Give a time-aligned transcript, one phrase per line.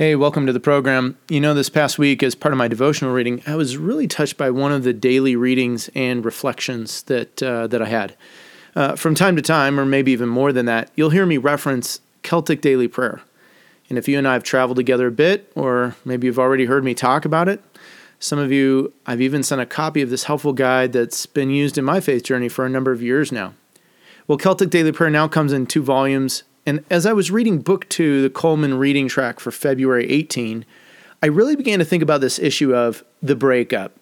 [0.00, 1.18] Hey, welcome to the program.
[1.28, 4.38] You know, this past week, as part of my devotional reading, I was really touched
[4.38, 8.16] by one of the daily readings and reflections that uh, that I had.
[8.74, 12.00] Uh, from time to time, or maybe even more than that, you'll hear me reference
[12.22, 13.20] Celtic daily prayer.
[13.90, 16.82] And if you and I have traveled together a bit, or maybe you've already heard
[16.82, 17.62] me talk about it,
[18.18, 21.76] some of you, I've even sent a copy of this helpful guide that's been used
[21.76, 23.52] in my faith journey for a number of years now.
[24.26, 27.88] Well, Celtic Daily Prayer now comes in two volumes and as I was reading book
[27.88, 30.64] two, the Colman reading track for February 18,
[31.22, 33.92] I really began to think about this issue of the breakup.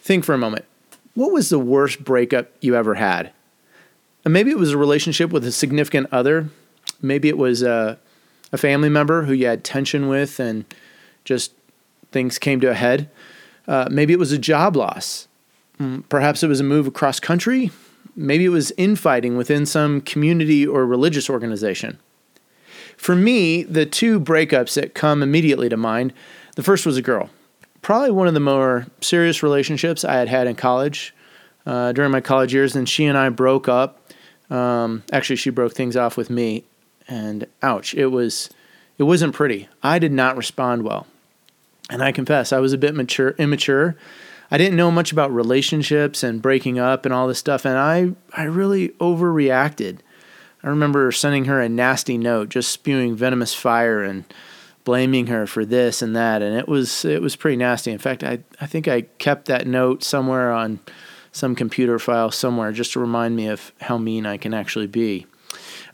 [0.00, 0.64] Think for a moment.
[1.14, 3.32] What was the worst breakup you ever had?
[4.24, 6.48] And maybe it was a relationship with a significant other.
[7.00, 7.98] Maybe it was a,
[8.52, 10.64] a family member who you had tension with and
[11.24, 11.52] just
[12.10, 13.10] things came to a head.
[13.68, 15.28] Uh, maybe it was a job loss.
[15.78, 17.70] Mm, perhaps it was a move across country.
[18.16, 21.98] Maybe it was infighting within some community or religious organization.
[22.96, 26.12] For me, the two breakups that come immediately to mind
[26.54, 27.30] the first was a girl.
[27.82, 31.14] Probably one of the more serious relationships I had had in college
[31.66, 34.00] uh, during my college years, and she and I broke up.
[34.50, 36.64] Um, actually, she broke things off with me,
[37.08, 38.50] and ouch, it was
[38.98, 39.68] it wasn't pretty.
[39.82, 41.06] I did not respond well,
[41.90, 43.96] and I confess I was a bit mature, immature,
[44.50, 48.14] I didn't know much about relationships and breaking up and all this stuff, and I,
[48.32, 49.98] I really overreacted.
[50.62, 54.24] I remember sending her a nasty note, just spewing venomous fire and
[54.84, 57.90] blaming her for this and that, and it was it was pretty nasty.
[57.90, 60.80] In fact, I I think I kept that note somewhere on
[61.32, 65.26] some computer file somewhere just to remind me of how mean I can actually be.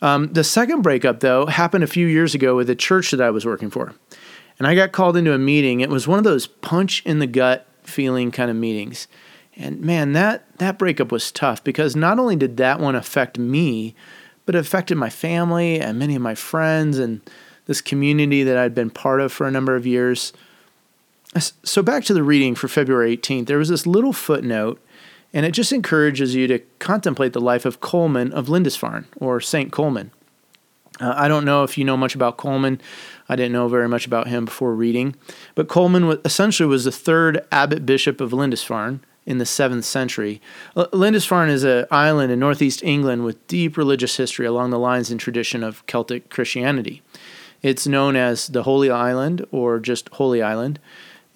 [0.02, 3.30] Um, the second breakup, though, happened a few years ago with a church that I
[3.30, 3.94] was working for.
[4.58, 5.80] And I got called into a meeting.
[5.80, 9.08] It was one of those punch in the gut feeling kind of meetings.
[9.56, 13.94] And man, that that breakup was tough because not only did that one affect me,
[14.46, 17.20] but it affected my family and many of my friends and
[17.66, 20.32] this community that I'd been part of for a number of years.
[21.62, 24.80] So back to the reading for February 18th, there was this little footnote,
[25.32, 29.70] and it just encourages you to contemplate the life of Colman of Lindisfarne or Saint
[29.70, 30.10] Colman.
[31.00, 32.80] Uh, I don't know if you know much about Colman.
[33.28, 35.16] I didn't know very much about him before reading.
[35.54, 40.40] But Colman was, essentially was the third abbot bishop of Lindisfarne in the 7th century.
[40.92, 45.20] Lindisfarne is an island in northeast England with deep religious history along the lines and
[45.20, 47.02] tradition of Celtic Christianity.
[47.62, 50.78] It's known as the Holy Island or just Holy Island.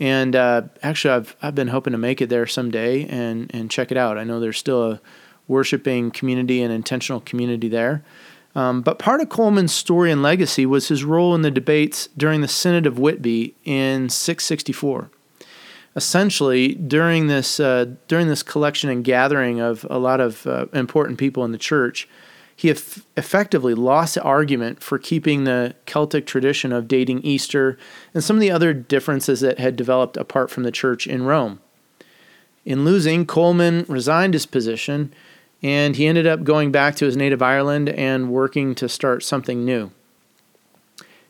[0.01, 3.93] And uh, actually, I've, I've been hoping to make it there someday and, and check
[3.93, 4.19] it out.
[4.19, 5.01] I know there's still a
[5.47, 8.03] worshiping community and intentional community there.
[8.55, 12.41] Um, but part of Colman's story and legacy was his role in the debates during
[12.41, 15.11] the Synod of Whitby in 664.
[15.97, 21.19] Essentially, during this uh, during this collection and gathering of a lot of uh, important
[21.19, 22.09] people in the church,
[22.57, 27.79] he eff- effectively lost the argument for keeping the Celtic tradition of dating Easter
[28.13, 31.61] and some of the other differences that had developed apart from the church in Rome.
[32.65, 35.13] In losing, Colman resigned his position
[35.65, 39.65] and he ended up going back to his native Ireland and working to start something
[39.65, 39.91] new.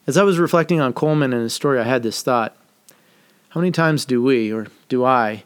[0.09, 2.57] As I was reflecting on Colman and his story, I had this thought
[3.51, 5.45] How many times do we, or do I,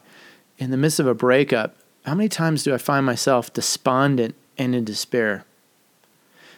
[0.56, 4.74] in the midst of a breakup, how many times do I find myself despondent and
[4.74, 5.44] in despair?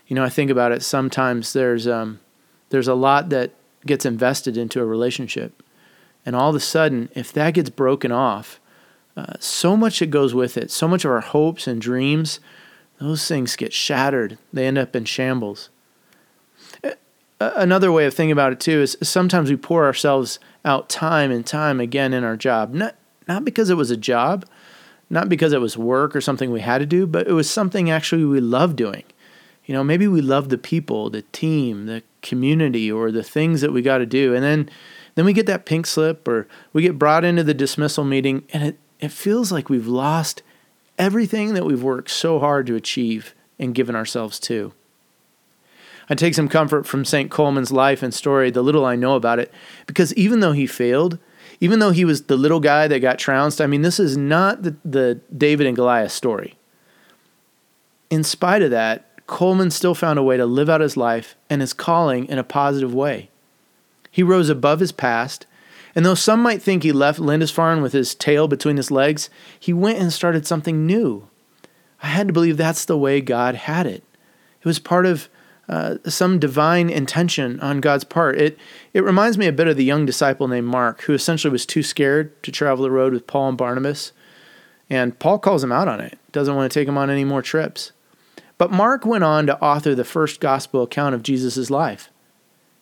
[0.07, 0.85] You know, I think about it.
[0.85, 2.21] Sometimes there's um,
[2.69, 3.51] there's a lot that
[3.85, 5.65] gets invested into a relationship,
[6.25, 8.61] and all of a sudden, if that gets broken off,
[9.17, 12.41] uh, so much that goes with it, so much of our hopes and dreams,
[12.99, 14.39] those things get shattered.
[14.53, 15.71] They end up in shambles.
[17.41, 21.47] Another way of thinking about it too is sometimes we pour ourselves out time and
[21.47, 24.45] time again in our job, not not because it was a job,
[25.09, 27.91] not because it was work or something we had to do, but it was something
[27.91, 29.05] actually we love doing.
[29.65, 33.73] You know, maybe we love the people, the team, the community, or the things that
[33.73, 34.69] we got to do, and then
[35.15, 38.63] then we get that pink slip, or we get brought into the dismissal meeting, and
[38.63, 40.43] it it feels like we've lost
[40.99, 44.73] everything that we've worked so hard to achieve and given ourselves to.
[46.09, 47.31] I take some comfort from St.
[47.31, 49.53] Colman's life and story, the little I know about it,
[49.87, 51.19] because even though he failed,
[51.61, 54.63] even though he was the little guy that got trounced, I mean, this is not
[54.63, 56.57] the, the David and Goliath story.
[58.11, 61.61] In spite of that, Colman still found a way to live out his life and
[61.61, 63.31] his calling in a positive way.
[64.11, 65.47] He rose above his past
[65.95, 69.73] and though some might think he left Lindisfarne with his tail between his legs, he
[69.73, 71.29] went and started something new.
[72.03, 74.05] I had to believe that's the way God had it.
[74.61, 75.29] It was part of
[75.69, 78.37] uh, some divine intention on God's part.
[78.41, 78.59] It
[78.93, 81.83] it reminds me a bit of the young disciple named Mark, who essentially was too
[81.83, 84.13] scared to travel the road with Paul and Barnabas.
[84.89, 87.43] And Paul calls him out on it, doesn't want to take him on any more
[87.43, 87.93] trips.
[88.59, 92.11] But Mark went on to author the first gospel account of Jesus' life.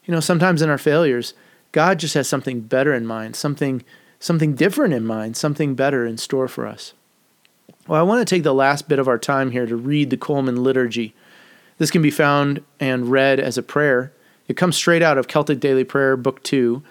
[0.05, 1.35] You know, sometimes in our failures,
[1.73, 3.85] God just has something better in mind, something
[4.21, 6.93] something different in mind, something better in store for us.
[7.87, 10.17] Well, I want to take the last bit of our time here to read the
[10.17, 11.15] Colman liturgy.
[11.79, 14.13] This can be found and read as a prayer.
[14.49, 16.83] It comes straight out of Celtic Daily Prayer, Book 2,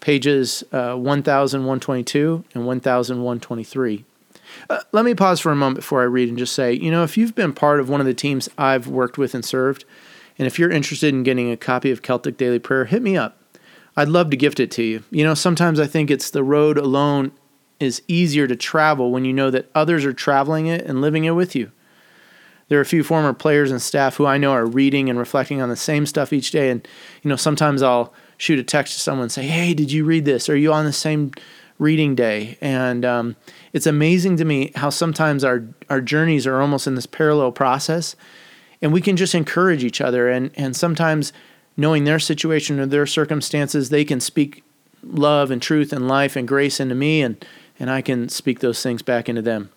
[0.00, 4.04] pages uh, 1122 and 1123.
[4.70, 7.02] Uh, let me pause for a moment before I read and just say, you know,
[7.02, 9.84] if you've been part of one of the teams I've worked with and served,
[10.38, 13.36] and if you're interested in getting a copy of Celtic Daily Prayer, hit me up.
[13.98, 15.02] I'd love to gift it to you.
[15.10, 17.32] You know, sometimes I think it's the road alone
[17.80, 21.32] is easier to travel when you know that others are traveling it and living it
[21.32, 21.72] with you.
[22.68, 25.60] There are a few former players and staff who I know are reading and reflecting
[25.60, 26.70] on the same stuff each day.
[26.70, 26.86] And,
[27.24, 30.24] you know, sometimes I'll shoot a text to someone and say, Hey, did you read
[30.24, 30.48] this?
[30.48, 31.32] Are you on the same
[31.80, 32.56] reading day?
[32.60, 33.34] And um,
[33.72, 38.14] it's amazing to me how sometimes our, our journeys are almost in this parallel process.
[38.80, 40.28] And we can just encourage each other.
[40.28, 41.32] And, and sometimes
[41.78, 44.64] knowing their situation or their circumstances, they can speak
[45.02, 47.22] love and truth and life and grace into me.
[47.22, 47.42] And,
[47.78, 49.70] and I can speak those things back into them.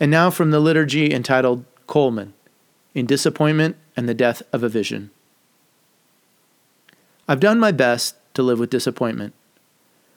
[0.00, 2.32] And now from the liturgy entitled Colman,
[2.94, 5.10] In Disappointment and the Death of a Vision.
[7.28, 9.34] I've done my best to live with disappointment,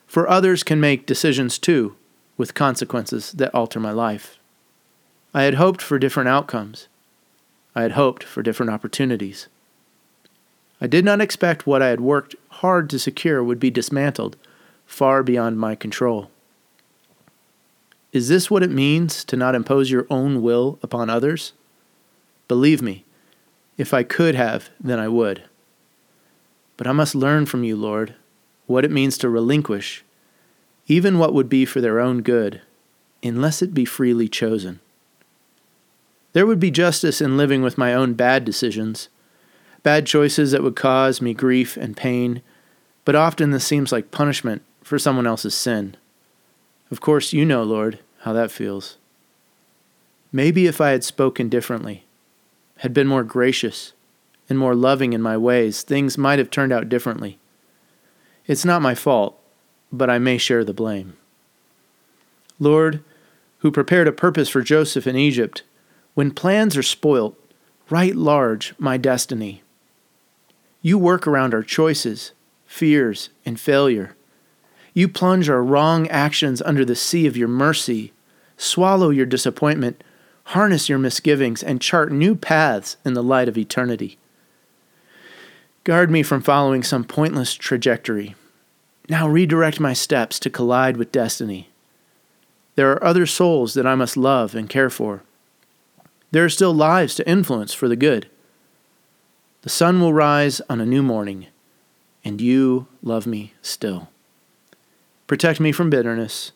[0.06, 1.94] for others can make decisions too
[2.38, 4.38] with consequences that alter my life.
[5.34, 6.88] I had hoped for different outcomes.
[7.74, 9.48] I had hoped for different opportunities.
[10.80, 14.36] I did not expect what I had worked hard to secure would be dismantled
[14.86, 16.30] far beyond my control.
[18.12, 21.52] Is this what it means to not impose your own will upon others?
[22.48, 23.04] Believe me,
[23.76, 25.44] if I could have, then I would.
[26.76, 28.14] But I must learn from you, Lord,
[28.66, 30.04] what it means to relinquish,
[30.86, 32.62] even what would be for their own good,
[33.22, 34.80] unless it be freely chosen.
[36.32, 39.08] There would be justice in living with my own bad decisions,
[39.86, 42.42] bad choices that would cause me grief and pain,
[43.04, 45.96] but often this seems like punishment for someone else's sin.
[46.90, 48.96] Of course, you know, Lord, how that feels.
[50.32, 52.02] Maybe if I had spoken differently,
[52.78, 53.92] had been more gracious
[54.48, 57.38] and more loving in my ways, things might have turned out differently.
[58.48, 59.38] It's not my fault,
[59.92, 61.16] but I may share the blame.
[62.58, 63.04] Lord,
[63.58, 65.62] who prepared a purpose for Joseph in Egypt,
[66.14, 67.38] when plans are spoilt,
[67.88, 69.62] write large my destiny.
[70.86, 72.30] You work around our choices,
[72.64, 74.14] fears, and failure.
[74.94, 78.12] You plunge our wrong actions under the sea of your mercy
[78.56, 80.04] swallow your disappointment,
[80.44, 84.16] harness your misgivings, and chart new paths in the light of eternity.
[85.82, 88.36] Guard me from following some pointless trajectory.
[89.08, 91.68] Now redirect my steps to collide with destiny.
[92.76, 95.24] There are other souls that I must love and care for.
[96.30, 98.30] There are still lives to influence for the good.
[99.66, 101.48] The sun will rise on a new morning,
[102.24, 104.06] and you love me still.
[105.26, 106.52] Protect me from bitterness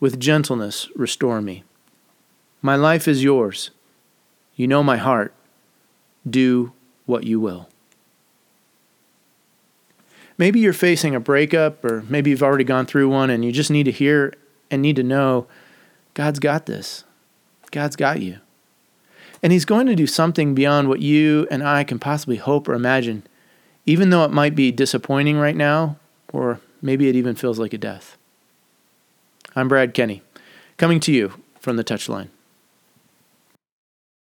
[0.00, 1.64] with gentleness restore me.
[2.60, 3.70] My life is yours.
[4.54, 5.32] You know my heart.
[6.28, 6.74] Do
[7.06, 7.70] what you will.
[10.36, 13.70] Maybe you're facing a breakup, or maybe you've already gone through one and you just
[13.70, 14.34] need to hear
[14.70, 15.46] and need to know
[16.12, 17.04] God's got this.
[17.70, 18.40] God's got you.
[19.42, 22.74] And He's going to do something beyond what you and I can possibly hope or
[22.74, 23.24] imagine,
[23.86, 25.96] even though it might be disappointing right now,
[26.32, 28.16] or maybe it even feels like a death.
[29.56, 30.22] I'm Brad Kenny,
[30.76, 32.28] coming to you from the touchline.